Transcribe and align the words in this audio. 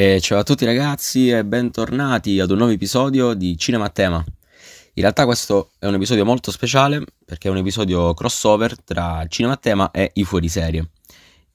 E 0.00 0.18
ciao 0.22 0.38
a 0.38 0.44
tutti 0.44 0.64
ragazzi 0.64 1.28
e 1.28 1.44
bentornati 1.44 2.40
ad 2.40 2.50
un 2.50 2.56
nuovo 2.56 2.72
episodio 2.72 3.34
di 3.34 3.58
Cinema 3.58 3.84
a 3.84 3.90
Tema. 3.90 4.16
In 4.16 5.02
realtà 5.02 5.26
questo 5.26 5.72
è 5.78 5.84
un 5.84 5.92
episodio 5.92 6.24
molto 6.24 6.50
speciale 6.50 7.04
perché 7.22 7.48
è 7.48 7.50
un 7.50 7.58
episodio 7.58 8.14
crossover 8.14 8.82
tra 8.82 9.26
Cinema 9.28 9.52
a 9.52 9.56
Tema 9.58 9.90
e 9.90 10.12
i 10.14 10.24
fuoriserie. 10.24 10.88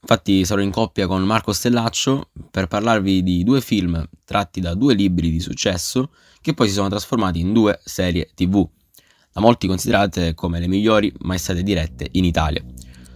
Infatti 0.00 0.44
sarò 0.44 0.60
in 0.60 0.70
coppia 0.70 1.08
con 1.08 1.24
Marco 1.24 1.52
Stellaccio 1.52 2.28
per 2.48 2.68
parlarvi 2.68 3.24
di 3.24 3.42
due 3.42 3.60
film 3.60 4.08
tratti 4.24 4.60
da 4.60 4.74
due 4.74 4.94
libri 4.94 5.32
di 5.32 5.40
successo 5.40 6.12
che 6.40 6.54
poi 6.54 6.68
si 6.68 6.74
sono 6.74 6.88
trasformati 6.88 7.40
in 7.40 7.52
due 7.52 7.80
serie 7.82 8.30
tv, 8.32 8.64
da 9.32 9.40
molti 9.40 9.66
considerate 9.66 10.34
come 10.34 10.60
le 10.60 10.68
migliori 10.68 11.12
mai 11.22 11.38
state 11.38 11.64
dirette 11.64 12.06
in 12.12 12.24
Italia. 12.24 12.62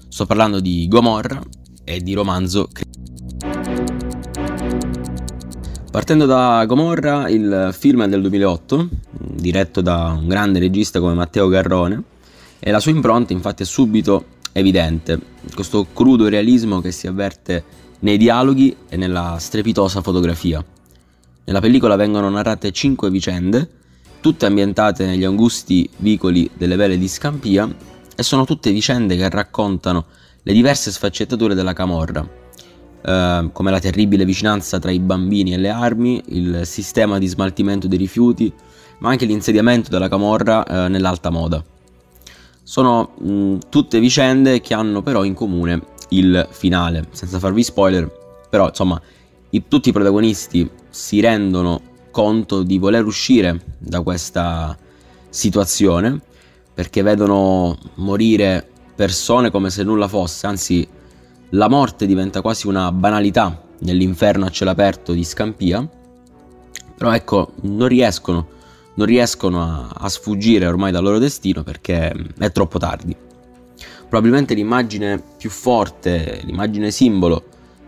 Sto 0.08 0.26
parlando 0.26 0.58
di 0.58 0.88
Gomorra 0.88 1.40
e 1.84 2.00
di 2.00 2.14
Romanzo 2.14 2.68
Partendo 5.90 6.24
da 6.24 6.64
Gomorra, 6.66 7.28
il 7.28 7.70
film 7.76 8.04
è 8.04 8.08
del 8.08 8.20
2008, 8.20 8.88
diretto 9.10 9.80
da 9.80 10.16
un 10.16 10.28
grande 10.28 10.60
regista 10.60 11.00
come 11.00 11.14
Matteo 11.14 11.48
Garrone, 11.48 12.00
e 12.60 12.70
la 12.70 12.78
sua 12.78 12.92
impronta 12.92 13.32
infatti 13.32 13.64
è 13.64 13.66
subito 13.66 14.26
evidente, 14.52 15.18
questo 15.52 15.88
crudo 15.92 16.28
realismo 16.28 16.80
che 16.80 16.92
si 16.92 17.08
avverte 17.08 17.64
nei 18.00 18.18
dialoghi 18.18 18.76
e 18.88 18.96
nella 18.96 19.36
strepitosa 19.40 20.00
fotografia. 20.00 20.64
Nella 21.44 21.60
pellicola 21.60 21.96
vengono 21.96 22.30
narrate 22.30 22.70
cinque 22.70 23.10
vicende, 23.10 23.68
tutte 24.20 24.46
ambientate 24.46 25.04
negli 25.06 25.24
angusti 25.24 25.90
vicoli 25.96 26.48
delle 26.56 26.76
vele 26.76 26.98
di 26.98 27.08
Scampia, 27.08 27.68
e 28.14 28.22
sono 28.22 28.44
tutte 28.44 28.70
vicende 28.70 29.16
che 29.16 29.28
raccontano 29.28 30.04
le 30.40 30.52
diverse 30.52 30.92
sfaccettature 30.92 31.56
della 31.56 31.72
Camorra, 31.72 32.24
eh, 33.02 33.48
come 33.52 33.70
la 33.70 33.78
terribile 33.78 34.24
vicinanza 34.24 34.78
tra 34.78 34.90
i 34.90 34.98
bambini 34.98 35.52
e 35.52 35.58
le 35.58 35.68
armi, 35.68 36.22
il 36.28 36.62
sistema 36.64 37.18
di 37.18 37.26
smaltimento 37.26 37.88
dei 37.88 37.98
rifiuti, 37.98 38.52
ma 38.98 39.10
anche 39.10 39.24
l'insediamento 39.24 39.90
della 39.90 40.08
camorra 40.08 40.64
eh, 40.64 40.88
nell'alta 40.88 41.30
moda. 41.30 41.62
Sono 42.62 43.12
mh, 43.18 43.58
tutte 43.68 44.00
vicende 44.00 44.60
che 44.60 44.74
hanno 44.74 45.02
però 45.02 45.24
in 45.24 45.34
comune 45.34 45.82
il 46.10 46.46
finale, 46.50 47.06
senza 47.10 47.38
farvi 47.38 47.62
spoiler, 47.62 48.10
però 48.48 48.68
insomma 48.68 49.00
i, 49.50 49.64
tutti 49.68 49.88
i 49.88 49.92
protagonisti 49.92 50.68
si 50.88 51.20
rendono 51.20 51.80
conto 52.10 52.62
di 52.62 52.78
voler 52.78 53.04
uscire 53.04 53.60
da 53.78 54.02
questa 54.02 54.76
situazione 55.28 56.20
perché 56.74 57.02
vedono 57.02 57.76
morire 57.96 58.66
persone 58.94 59.50
come 59.50 59.70
se 59.70 59.82
nulla 59.82 60.08
fosse, 60.08 60.46
anzi 60.46 60.86
la 61.50 61.68
morte 61.68 62.06
diventa 62.06 62.40
quasi 62.40 62.66
una 62.66 62.92
banalità 62.92 63.62
nell'inferno 63.80 64.46
a 64.46 64.50
cielo 64.50 64.70
aperto 64.70 65.12
di 65.12 65.24
Scampia, 65.24 65.88
però 66.96 67.12
ecco, 67.12 67.54
non 67.62 67.88
riescono, 67.88 68.48
non 68.94 69.06
riescono 69.06 69.62
a, 69.62 69.88
a 69.92 70.08
sfuggire 70.08 70.66
ormai 70.66 70.92
dal 70.92 71.02
loro 71.02 71.18
destino 71.18 71.62
perché 71.62 72.14
è 72.38 72.52
troppo 72.52 72.78
tardi. 72.78 73.16
Probabilmente 74.08 74.54
l'immagine 74.54 75.22
più 75.36 75.50
forte, 75.50 76.40
l'immagine 76.44 76.90
simbolo 76.90 77.44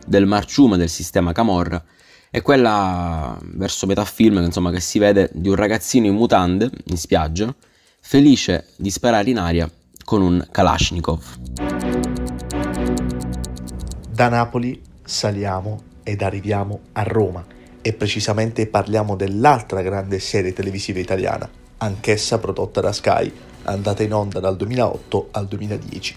del 0.07 0.27
marciume 0.27 0.77
del 0.77 0.89
sistema 0.89 1.33
Camorra 1.33 1.83
è 2.31 2.41
quella 2.41 3.37
verso 3.43 3.87
metà 3.87 4.05
film 4.05 4.39
insomma, 4.39 4.71
che 4.71 4.81
si 4.81 4.99
vede 4.99 5.31
di 5.35 5.49
un 5.49 5.55
ragazzino 5.55 6.07
in 6.07 6.15
mutande 6.15 6.71
in 6.87 6.97
spiaggia 6.97 7.55
felice 8.01 8.69
di 8.77 8.91
sparare 8.91 9.31
in 9.31 9.39
aria 9.39 9.71
con 10.05 10.23
un 10.23 10.47
Kalashnikov. 10.51 12.22
Da 14.12 14.28
Napoli 14.28 14.78
saliamo 15.02 15.84
ed 16.02 16.20
arriviamo 16.20 16.80
a 16.92 17.02
Roma 17.02 17.42
e 17.80 17.95
precisamente 17.95 18.67
parliamo 18.67 19.17
dell'altra 19.17 19.80
grande 19.80 20.20
serie 20.20 20.52
televisiva 20.52 20.98
italiana, 20.98 21.48
anch'essa 21.78 22.39
prodotta 22.39 22.83
da 22.83 22.92
Sky, 22.92 23.33
andata 23.62 24.02
in 24.02 24.12
onda 24.12 24.39
dal 24.39 24.56
2008 24.56 25.28
al 25.30 25.48
2010. 25.48 26.17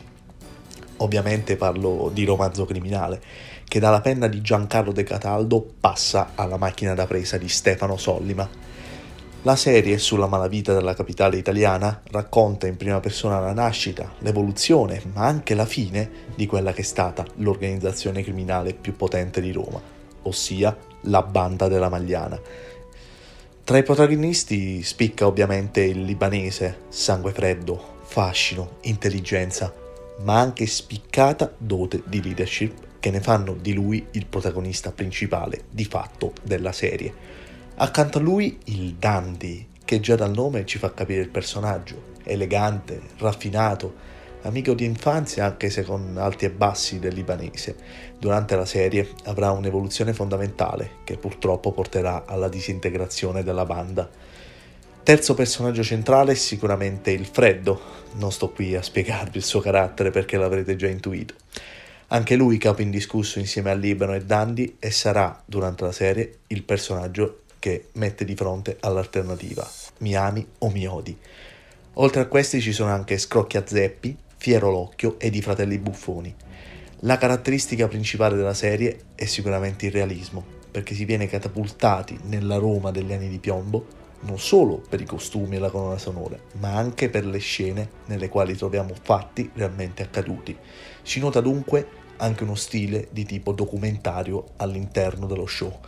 Ovviamente 0.98 1.56
parlo 1.56 2.12
di 2.14 2.26
Romanzo 2.26 2.66
Criminale, 2.66 3.22
che 3.64 3.80
dalla 3.80 4.02
penna 4.02 4.28
di 4.28 4.42
Giancarlo 4.42 4.92
De 4.92 5.04
Cataldo 5.04 5.66
passa 5.80 6.32
alla 6.36 6.58
macchina 6.58 6.96
da 6.96 7.08
presa 7.08 7.38
di 7.38 7.48
Stefano 7.48 7.96
Sollima, 7.96 8.46
la 9.46 9.56
serie 9.56 10.00
sulla 10.00 10.26
malavita 10.26 10.74
della 10.74 10.96
capitale 10.96 11.38
italiana 11.38 12.02
racconta 12.10 12.66
in 12.66 12.78
prima 12.78 13.00
persona 13.00 13.40
la 13.40 13.54
nascita, 13.54 14.12
l'evoluzione, 14.20 15.04
ma 15.14 15.28
anche 15.28 15.54
la 15.54 15.68
fine 15.68 16.10
di 16.34 16.48
quella 16.48 16.74
che 16.74 16.82
è 16.82 16.84
stata 16.84 17.24
l'organizzazione 17.36 18.24
criminale 18.24 18.74
più 18.74 18.96
potente 18.96 19.42
di 19.42 19.52
Roma, 19.52 19.80
ossia 20.24 20.76
la 21.02 21.22
Banda 21.22 21.68
della 21.68 21.90
Magliana. 21.90 22.42
Tra 23.64 23.78
i 23.78 23.84
protagonisti 23.84 24.82
spicca 24.82 25.28
ovviamente 25.28 25.82
il 25.82 26.02
libanese, 26.02 26.80
sangue 26.90 27.32
freddo, 27.32 28.00
fascino, 28.02 28.78
intelligenza, 28.82 29.72
ma 30.24 30.40
anche 30.40 30.66
spiccata 30.66 31.54
dote 31.56 32.02
di 32.04 32.20
leadership 32.20 32.74
che 33.00 33.12
ne 33.12 33.22
fanno 33.22 33.54
di 33.54 33.74
lui 33.74 34.08
il 34.14 34.26
protagonista 34.26 34.92
principale 34.92 35.66
di 35.70 35.86
fatto 35.86 36.34
della 36.42 36.72
serie. 36.72 37.44
Accanto 37.78 38.20
a 38.20 38.22
lui 38.22 38.58
il 38.66 38.94
Dandy, 38.94 39.68
che 39.84 40.00
già 40.00 40.16
dal 40.16 40.32
nome 40.32 40.66
ci 40.66 40.78
fa 40.78 40.94
capire 40.94 41.20
il 41.20 41.28
personaggio, 41.28 42.14
elegante, 42.24 43.02
raffinato, 43.18 43.94
amico 44.44 44.74
di 44.74 44.86
infanzia 44.86 45.44
anche 45.44 45.70
se 45.70 45.84
con 45.84 46.16
alti 46.18 46.46
e 46.46 46.52
bassi 46.52 47.00
del 47.00 47.14
libanese. 47.14 47.76
Durante 48.18 48.56
la 48.56 48.64
serie 48.64 49.10
avrà 49.26 49.52
un'evoluzione 49.52 50.14
fondamentale 50.14 51.00
che 51.04 51.18
purtroppo 51.18 51.74
porterà 51.74 52.24
alla 52.26 52.48
disintegrazione 52.48 53.44
della 53.44 53.66
banda. 53.66 54.10
Terzo 55.04 55.34
personaggio 55.34 55.84
centrale 55.84 56.32
è 56.32 56.36
sicuramente 56.36 57.12
il 57.12 57.26
Freddo, 57.26 57.82
non 58.14 58.32
sto 58.32 58.52
qui 58.52 58.74
a 58.74 58.82
spiegarvi 58.82 59.40
il 59.40 59.44
suo 59.44 59.60
carattere 59.60 60.12
perché 60.12 60.38
l'avrete 60.38 60.78
già 60.78 60.88
intuito. 60.88 61.34
Anche 62.08 62.38
lui 62.38 62.58
capo 62.58 62.82
indiscusso 62.82 63.40
insieme 63.40 63.72
a 63.72 63.74
Libano 63.74 64.16
e 64.16 64.24
Dandy 64.24 64.78
e 64.80 64.92
sarà, 64.92 65.44
durante 65.46 65.84
la 65.84 65.92
serie, 65.92 66.38
il 66.48 66.64
personaggio 66.64 67.42
che 67.66 67.88
mette 67.94 68.26
di 68.26 68.36
fronte 68.36 68.78
all'alternativa, 68.82 69.68
mi 69.98 70.16
ami 70.16 70.46
o 70.60 70.70
mi 70.70 70.86
odi. 70.86 71.18
Oltre 71.94 72.22
a 72.22 72.28
questi 72.28 72.62
ci 72.62 72.72
sono 72.72 72.92
anche 72.92 73.18
Scrocchia 73.18 73.66
Zeppi, 73.66 74.16
Fiero 74.38 74.70
l'Occhio 74.70 75.18
ed 75.18 75.34
i 75.34 75.42
fratelli 75.42 75.80
Buffoni. 75.80 76.32
La 77.00 77.18
caratteristica 77.18 77.88
principale 77.88 78.36
della 78.36 78.54
serie 78.54 79.06
è 79.16 79.26
sicuramente 79.26 79.88
il 79.88 79.94
realismo, 79.94 80.46
perché 80.70 80.94
si 80.94 81.06
viene 81.06 81.26
catapultati 81.26 82.20
nella 82.26 82.58
Roma 82.58 82.92
degli 82.92 83.12
anni 83.12 83.30
di 83.30 83.40
piombo 83.40 84.04
non 84.20 84.38
solo 84.38 84.84
per 84.88 85.02
i 85.02 85.06
costumi 85.06 85.56
e 85.56 85.60
la 85.60 85.72
colonna 85.72 85.98
sonora, 85.98 86.38
ma 86.60 86.76
anche 86.76 87.10
per 87.10 87.26
le 87.26 87.40
scene 87.40 87.90
nelle 88.06 88.30
quali 88.30 88.56
troviamo 88.56 88.94
fatti 89.02 89.50
realmente 89.56 90.04
accaduti. 90.04 90.56
Si 91.02 91.20
nota 91.20 91.42
dunque 91.42 91.88
anche 92.18 92.44
uno 92.44 92.54
stile 92.54 93.08
di 93.10 93.26
tipo 93.26 93.54
documentario 93.54 94.50
all'interno 94.58 95.26
dello 95.26 95.48
show. 95.48 95.80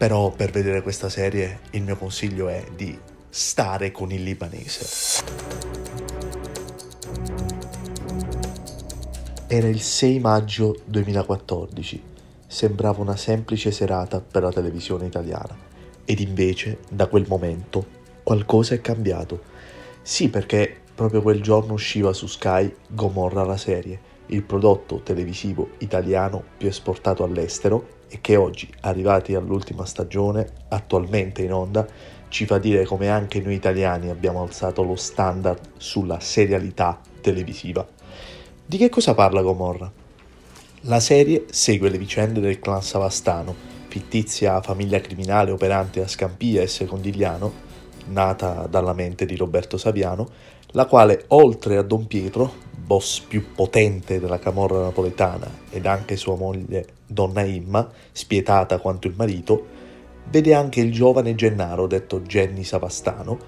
Però 0.00 0.30
per 0.30 0.50
vedere 0.50 0.80
questa 0.80 1.10
serie 1.10 1.60
il 1.72 1.82
mio 1.82 1.94
consiglio 1.94 2.48
è 2.48 2.64
di 2.74 2.98
stare 3.28 3.92
con 3.92 4.10
il 4.10 4.22
libanese. 4.22 5.22
Era 9.46 9.68
il 9.68 9.82
6 9.82 10.18
maggio 10.20 10.80
2014. 10.86 12.02
Sembrava 12.46 13.02
una 13.02 13.16
semplice 13.16 13.72
serata 13.72 14.22
per 14.22 14.42
la 14.42 14.50
televisione 14.50 15.04
italiana. 15.04 15.54
Ed 16.06 16.20
invece, 16.20 16.78
da 16.88 17.06
quel 17.06 17.26
momento, 17.28 17.84
qualcosa 18.22 18.74
è 18.74 18.80
cambiato. 18.80 19.42
Sì, 20.00 20.30
perché 20.30 20.80
proprio 20.94 21.20
quel 21.20 21.42
giorno 21.42 21.74
usciva 21.74 22.14
su 22.14 22.26
Sky 22.26 22.74
Gomorra 22.88 23.44
la 23.44 23.58
serie, 23.58 24.00
il 24.30 24.42
prodotto 24.42 25.00
televisivo 25.02 25.70
italiano 25.78 26.42
più 26.56 26.68
esportato 26.68 27.24
all'estero 27.24 27.98
e 28.08 28.20
che 28.20 28.36
oggi, 28.36 28.68
arrivati 28.80 29.34
all'ultima 29.34 29.84
stagione, 29.84 30.46
attualmente 30.68 31.42
in 31.42 31.52
onda, 31.52 31.86
ci 32.28 32.46
fa 32.46 32.58
dire 32.58 32.84
come 32.84 33.08
anche 33.08 33.40
noi 33.40 33.54
italiani 33.54 34.08
abbiamo 34.08 34.42
alzato 34.42 34.82
lo 34.82 34.96
standard 34.96 35.60
sulla 35.76 36.20
serialità 36.20 37.00
televisiva. 37.20 37.86
Di 38.64 38.76
che 38.76 38.88
cosa 38.88 39.14
parla 39.14 39.42
Gomorra? 39.42 39.90
La 40.82 41.00
serie 41.00 41.46
segue 41.50 41.90
le 41.90 41.98
vicende 41.98 42.40
del 42.40 42.58
clan 42.58 42.82
Savastano, 42.82 43.54
fittizia 43.88 44.62
famiglia 44.62 45.00
criminale 45.00 45.50
operante 45.50 46.00
a 46.00 46.08
Scampia 46.08 46.62
e 46.62 46.68
Secondigliano, 46.68 47.68
nata 48.06 48.66
dalla 48.68 48.94
mente 48.94 49.26
di 49.26 49.36
Roberto 49.36 49.76
Saviano, 49.76 50.28
la 50.72 50.86
quale 50.86 51.24
oltre 51.28 51.76
a 51.76 51.82
Don 51.82 52.06
Pietro 52.06 52.68
boss 52.90 53.20
più 53.20 53.52
potente 53.54 54.18
della 54.18 54.40
camorra 54.40 54.80
napoletana 54.80 55.48
ed 55.70 55.86
anche 55.86 56.16
sua 56.16 56.34
moglie 56.34 56.86
Donna 57.06 57.42
Imma, 57.42 57.88
spietata 58.10 58.78
quanto 58.78 59.06
il 59.06 59.14
marito, 59.16 59.64
vede 60.28 60.54
anche 60.54 60.80
il 60.80 60.90
giovane 60.90 61.36
Gennaro 61.36 61.86
detto 61.86 62.22
Jenny 62.22 62.64
Savastano, 62.64 63.38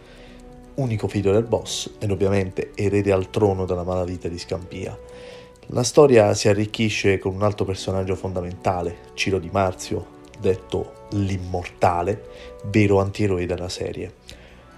unico 0.74 1.08
figlio 1.08 1.32
del 1.32 1.42
boss 1.42 1.90
ed 1.98 2.12
ovviamente 2.12 2.70
erede 2.76 3.10
al 3.10 3.30
trono 3.30 3.64
della 3.64 3.82
malavita 3.82 4.28
di 4.28 4.38
Scampia. 4.38 4.96
La 5.66 5.82
storia 5.82 6.34
si 6.34 6.46
arricchisce 6.46 7.18
con 7.18 7.34
un 7.34 7.42
altro 7.42 7.64
personaggio 7.64 8.14
fondamentale, 8.14 8.98
Ciro 9.14 9.40
Di 9.40 9.50
Marzio, 9.50 10.06
detto 10.38 11.08
l'immortale, 11.10 12.28
vero 12.66 13.00
antieroe 13.00 13.44
della 13.46 13.68
serie. 13.68 14.12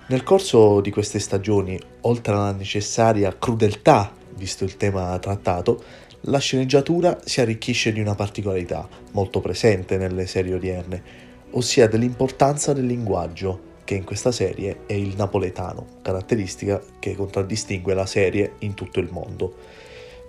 Nel 0.08 0.22
corso 0.22 0.80
di 0.80 0.90
queste 0.90 1.18
stagioni, 1.18 1.78
oltre 2.02 2.32
alla 2.32 2.52
necessaria 2.52 3.36
crudeltà, 3.38 4.22
visto 4.36 4.64
il 4.64 4.76
tema 4.76 5.18
trattato, 5.18 5.82
la 6.22 6.38
sceneggiatura 6.38 7.18
si 7.24 7.40
arricchisce 7.40 7.92
di 7.92 8.00
una 8.00 8.14
particolarità 8.14 8.88
molto 9.12 9.40
presente 9.40 9.96
nelle 9.98 10.26
serie 10.26 10.54
odierne, 10.54 11.02
ossia 11.50 11.86
dell'importanza 11.86 12.72
del 12.72 12.86
linguaggio, 12.86 13.72
che 13.84 13.94
in 13.94 14.04
questa 14.04 14.32
serie 14.32 14.80
è 14.86 14.94
il 14.94 15.14
napoletano, 15.16 15.86
caratteristica 16.02 16.80
che 16.98 17.14
contraddistingue 17.14 17.92
la 17.92 18.06
serie 18.06 18.54
in 18.60 18.74
tutto 18.74 19.00
il 19.00 19.08
mondo. 19.10 19.54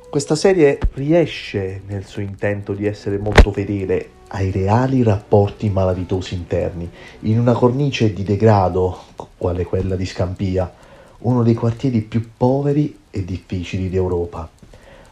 Questa 0.10 0.36
serie 0.36 0.80
riesce 0.94 1.82
nel 1.88 2.06
suo 2.06 2.22
intento 2.22 2.74
di 2.74 2.86
essere 2.86 3.18
molto 3.18 3.52
fedele 3.52 4.10
ai 4.30 4.52
reali 4.52 5.04
rapporti 5.04 5.70
malavitosi 5.70 6.34
interni, 6.36 6.90
in 7.22 7.40
una 7.40 7.54
cornice 7.54 8.12
di 8.12 8.24
degrado, 8.24 8.98
quale 9.38 9.64
quella 9.64 9.96
di 9.96 10.06
Scampia, 10.06 10.74
uno 11.20 11.44
dei 11.44 11.54
quartieri 11.54 12.02
più 12.02 12.30
poveri 12.36 12.98
e 13.10 13.24
difficili 13.24 13.90
d'Europa. 13.90 14.50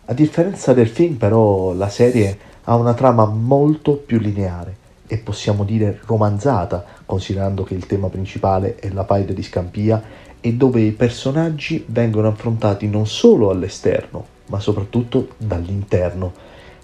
A 0.06 0.14
differenza 0.14 0.74
del 0.74 0.88
film, 0.90 1.16
però, 1.16 1.74
la 1.74 1.90
serie 1.90 2.38
ha 2.66 2.76
una 2.76 2.94
trama 2.94 3.26
molto 3.26 3.96
più 3.96 4.20
lineare 4.20 4.76
e 5.08 5.18
possiamo 5.18 5.64
dire 5.64 6.00
romanzata, 6.06 6.84
considerando 7.06 7.64
che 7.64 7.74
il 7.74 7.86
tema 7.86 8.10
principale 8.10 8.76
è 8.76 8.90
la 8.90 9.06
faida 9.06 9.34
di 9.34 9.44
Scampia 9.44 10.02
e 10.42 10.54
dove 10.54 10.82
i 10.82 10.92
personaggi 10.92 11.86
vengono 11.88 12.28
affrontati 12.28 12.88
non 12.88 13.08
solo 13.08 13.50
all'esterno, 13.50 14.26
ma 14.48 14.60
soprattutto 14.60 15.30
dall'interno. 15.38 16.34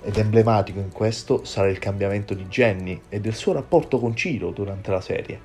Ed 0.02 0.18
emblematico 0.18 0.80
in 0.80 0.94
questo 0.94 1.44
sarà 1.44 1.68
il 1.68 1.78
cambiamento 1.78 2.34
di 2.34 2.46
Jenny 2.46 3.02
e 3.10 3.20
del 3.20 3.36
suo 3.36 3.52
rapporto 3.52 4.00
con 4.00 4.16
Ciro 4.16 4.52
durante 4.52 4.92
la 4.92 5.02
serie. 5.02 5.40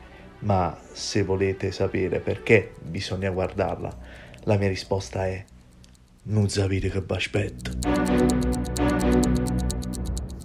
Ma 0.44 0.76
se 0.92 1.22
volete 1.22 1.72
sapere 1.72 2.20
perché 2.20 2.74
bisogna 2.82 3.30
guardarla, 3.30 3.96
la 4.44 4.56
mia 4.56 4.68
risposta 4.68 5.26
è 5.26 5.42
non 6.24 6.48
sapete 6.50 6.90
che 6.90 7.00
vi 7.00 7.14
aspetta. 7.14 7.70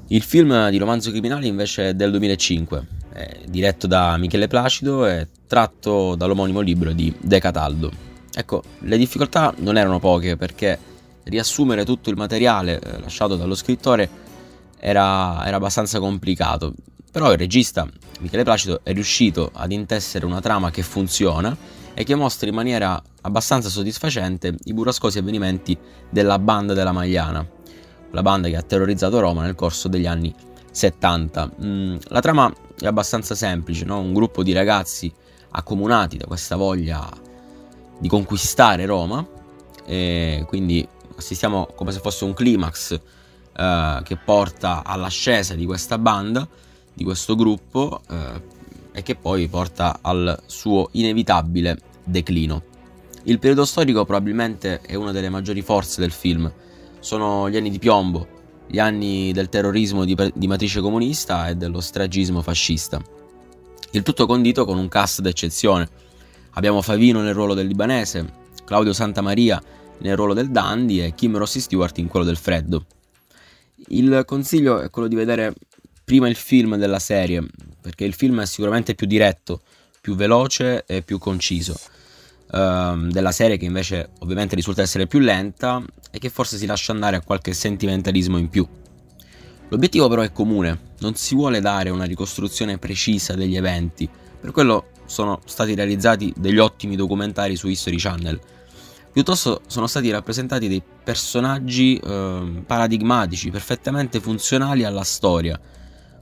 Il 0.07 0.21
film 0.23 0.69
di 0.69 0.77
Romanzo 0.77 1.11
Criminale 1.11 1.47
invece 1.47 1.89
è 1.89 1.93
del 1.93 2.11
2005, 2.11 2.87
è 3.11 3.39
diretto 3.47 3.87
da 3.87 4.15
Michele 4.15 4.47
Placido 4.47 5.05
e 5.05 5.27
tratto 5.47 6.15
dall'omonimo 6.15 6.61
libro 6.61 6.93
di 6.93 7.13
De 7.19 7.39
Cataldo. 7.41 7.91
Ecco, 8.33 8.63
le 8.79 8.97
difficoltà 8.97 9.53
non 9.57 9.77
erano 9.77 9.99
poche 9.99 10.37
perché 10.37 10.79
riassumere 11.23 11.83
tutto 11.83 12.09
il 12.09 12.15
materiale 12.15 12.79
eh, 12.79 12.99
lasciato 12.99 13.35
dallo 13.35 13.55
scrittore 13.55 14.09
era, 14.79 15.45
era 15.45 15.57
abbastanza 15.57 15.99
complicato, 15.99 16.73
però 17.11 17.31
il 17.31 17.37
regista 17.37 17.87
Michele 18.19 18.43
Placido 18.43 18.81
è 18.83 18.93
riuscito 18.93 19.51
ad 19.53 19.71
intessere 19.71 20.25
una 20.25 20.41
trama 20.41 20.71
che 20.71 20.83
funziona 20.83 21.55
e 21.93 22.03
che 22.03 22.15
mostra 22.15 22.47
in 22.47 22.55
maniera 22.55 23.01
abbastanza 23.21 23.69
soddisfacente 23.69 24.55
i 24.65 24.73
burrascosi 24.73 25.17
avvenimenti 25.17 25.77
della 26.09 26.39
banda 26.39 26.73
della 26.73 26.91
Magliana, 26.91 27.45
la 28.11 28.21
banda 28.21 28.47
che 28.47 28.55
ha 28.55 28.61
terrorizzato 28.61 29.19
Roma 29.19 29.43
nel 29.43 29.55
corso 29.55 29.87
degli 29.87 30.05
anni 30.05 30.33
70. 30.71 31.51
Mm, 31.63 31.97
la 32.07 32.19
trama 32.21 32.53
è 32.79 32.85
abbastanza 32.85 33.35
semplice, 33.35 33.85
no? 33.85 33.99
un 33.99 34.13
gruppo 34.13 34.43
di 34.43 34.53
ragazzi 34.53 35.11
accomunati 35.51 36.17
da 36.17 36.25
questa 36.25 36.55
voglia 36.55 37.09
di 37.97 38.07
conquistare 38.07 38.85
Roma, 38.85 39.25
e 39.85 40.45
quindi 40.47 40.87
assistiamo 41.17 41.67
come 41.75 41.91
se 41.91 41.99
fosse 41.99 42.23
un 42.23 42.33
climax 42.33 42.99
eh, 43.57 43.99
che 44.03 44.17
porta 44.17 44.83
all'ascesa 44.85 45.55
di 45.55 45.65
questa 45.65 45.97
banda, 45.97 46.47
di 46.99 47.05
questo 47.05 47.35
gruppo, 47.35 48.01
eh, 48.09 48.57
e 48.91 49.03
che 49.03 49.15
poi 49.15 49.47
porta 49.47 49.99
al 50.01 50.37
suo 50.47 50.89
inevitabile 50.91 51.79
declino. 52.03 52.63
Il 53.23 53.39
periodo 53.39 53.63
storico 53.63 54.03
probabilmente 54.03 54.81
è 54.81 54.95
una 54.95 55.13
delle 55.13 55.29
maggiori 55.29 55.61
forze 55.61 56.01
del 56.01 56.11
film. 56.11 56.51
Sono 56.99 57.49
gli 57.49 57.55
anni 57.55 57.69
di 57.69 57.79
piombo, 57.79 58.27
gli 58.67 58.79
anni 58.79 59.31
del 59.31 59.47
terrorismo 59.47 60.03
di, 60.03 60.15
di 60.33 60.47
matrice 60.47 60.81
comunista 60.81 61.47
e 61.47 61.55
dello 61.55 61.79
stragismo 61.79 62.41
fascista. 62.41 63.01
Il 63.91 64.03
tutto 64.03 64.25
condito 64.25 64.65
con 64.65 64.77
un 64.77 64.89
cast 64.89 65.21
d'eccezione. 65.21 65.87
Abbiamo 66.51 66.81
Favino 66.81 67.21
nel 67.21 67.33
ruolo 67.33 67.53
del 67.53 67.67
libanese, 67.67 68.33
Claudio 68.65 68.91
Santamaria 68.91 69.61
nel 69.99 70.17
ruolo 70.17 70.33
del 70.33 70.49
Dandy 70.49 70.99
e 71.01 71.15
Kim 71.15 71.37
Rossi 71.37 71.61
Stewart 71.61 71.97
in 71.99 72.07
quello 72.07 72.25
del 72.25 72.37
Freddo. 72.37 72.85
Il 73.87 74.23
consiglio 74.25 74.81
è 74.81 74.89
quello 74.89 75.07
di 75.07 75.15
vedere 75.15 75.53
prima 76.09 76.27
il 76.27 76.35
film 76.35 76.75
della 76.75 76.97
serie, 76.97 77.45
perché 77.79 78.03
il 78.03 78.15
film 78.15 78.41
è 78.41 78.45
sicuramente 78.47 78.95
più 78.95 79.05
diretto, 79.05 79.61
più 80.01 80.15
veloce 80.15 80.83
e 80.87 81.03
più 81.03 81.19
conciso. 81.19 81.79
Uh, 82.51 83.05
della 83.09 83.31
serie 83.31 83.57
che 83.57 83.65
invece 83.65 84.09
ovviamente 84.21 84.55
risulta 84.55 84.81
essere 84.81 85.05
più 85.05 85.19
lenta 85.19 85.79
e 86.09 86.17
che 86.17 86.29
forse 86.29 86.57
si 86.57 86.65
lascia 86.65 86.93
andare 86.93 87.15
a 87.15 87.21
qualche 87.21 87.53
sentimentalismo 87.53 88.39
in 88.39 88.49
più. 88.49 88.67
L'obiettivo 89.67 90.07
però 90.07 90.23
è 90.23 90.31
comune, 90.31 90.79
non 91.01 91.13
si 91.13 91.35
vuole 91.35 91.61
dare 91.61 91.91
una 91.91 92.05
ricostruzione 92.05 92.79
precisa 92.79 93.35
degli 93.35 93.55
eventi, 93.55 94.09
per 94.41 94.49
quello 94.49 94.87
sono 95.05 95.41
stati 95.45 95.75
realizzati 95.75 96.33
degli 96.35 96.57
ottimi 96.57 96.95
documentari 96.95 97.55
su 97.55 97.67
History 97.67 97.97
Channel. 97.97 98.39
Piuttosto 99.13 99.61
sono 99.67 99.85
stati 99.85 100.09
rappresentati 100.09 100.67
dei 100.67 100.81
personaggi 101.03 101.97
eh, 101.97 102.63
paradigmatici, 102.65 103.51
perfettamente 103.51 104.19
funzionali 104.19 104.83
alla 104.83 105.03
storia, 105.03 105.77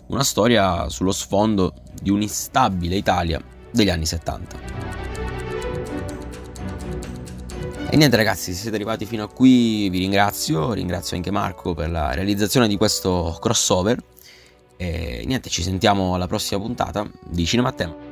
una 0.08 0.24
storia 0.24 0.90
sullo 0.90 1.12
sfondo 1.12 1.74
di 2.02 2.10
un'instabile 2.10 2.96
Italia 2.96 3.42
degli 3.72 3.90
anni 3.90 4.06
70. 4.06 4.76
E 7.90 7.96
niente 7.96 8.18
ragazzi, 8.18 8.54
se 8.54 8.62
siete 8.62 8.76
arrivati 8.76 9.06
fino 9.06 9.24
a 9.24 9.30
qui 9.30 9.90
vi 9.90 10.00
ringrazio, 10.00 10.74
ringrazio 10.74 11.16
anche 11.16 11.32
Marco 11.32 11.74
per 11.74 11.90
la 11.90 12.14
realizzazione 12.14 12.68
di 12.68 12.76
questo 12.76 13.38
crossover 13.40 13.98
e 14.76 15.24
niente, 15.26 15.50
ci 15.50 15.64
sentiamo 15.64 16.14
alla 16.14 16.28
prossima 16.28 16.62
puntata 16.62 17.10
di 17.28 17.46
Cinema 17.46 17.70
a 17.70 17.72
Tema. 17.72 18.07